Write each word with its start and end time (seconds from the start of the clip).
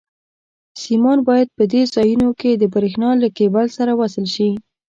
سیمان 0.81 1.19
باید 1.27 1.47
په 1.57 1.63
دې 1.71 1.81
ځایونو 1.93 2.29
کې 2.39 2.51
د 2.55 2.63
برېښنا 2.73 3.09
له 3.21 3.27
کېبل 3.37 3.65
سره 3.77 3.91
وصل 4.01 4.25
شي. 4.35 4.49